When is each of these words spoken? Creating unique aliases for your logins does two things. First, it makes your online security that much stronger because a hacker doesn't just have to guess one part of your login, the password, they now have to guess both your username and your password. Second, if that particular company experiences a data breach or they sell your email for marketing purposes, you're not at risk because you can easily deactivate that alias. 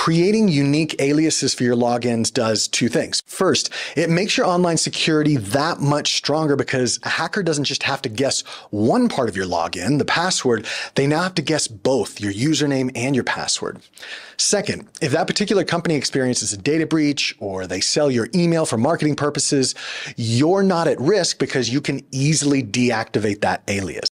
Creating 0.00 0.48
unique 0.48 0.96
aliases 0.98 1.52
for 1.52 1.62
your 1.62 1.76
logins 1.76 2.32
does 2.32 2.66
two 2.66 2.88
things. 2.88 3.20
First, 3.26 3.68
it 3.96 4.08
makes 4.08 4.34
your 4.34 4.46
online 4.46 4.78
security 4.78 5.36
that 5.36 5.78
much 5.78 6.14
stronger 6.16 6.56
because 6.56 6.98
a 7.02 7.10
hacker 7.10 7.42
doesn't 7.42 7.64
just 7.64 7.82
have 7.82 8.00
to 8.00 8.08
guess 8.08 8.40
one 8.70 9.10
part 9.10 9.28
of 9.28 9.36
your 9.36 9.44
login, 9.44 9.98
the 9.98 10.06
password, 10.06 10.66
they 10.94 11.06
now 11.06 11.20
have 11.20 11.34
to 11.34 11.42
guess 11.42 11.68
both 11.68 12.18
your 12.18 12.32
username 12.32 12.90
and 12.94 13.14
your 13.14 13.24
password. 13.24 13.82
Second, 14.38 14.88
if 15.02 15.12
that 15.12 15.26
particular 15.26 15.64
company 15.64 15.96
experiences 15.96 16.54
a 16.54 16.56
data 16.56 16.86
breach 16.86 17.36
or 17.38 17.66
they 17.66 17.82
sell 17.82 18.10
your 18.10 18.30
email 18.34 18.64
for 18.64 18.78
marketing 18.78 19.16
purposes, 19.16 19.74
you're 20.16 20.62
not 20.62 20.88
at 20.88 20.98
risk 20.98 21.38
because 21.38 21.68
you 21.68 21.82
can 21.82 22.00
easily 22.10 22.62
deactivate 22.62 23.42
that 23.42 23.62
alias. 23.68 24.08